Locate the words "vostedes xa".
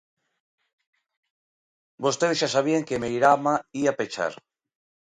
2.03-2.49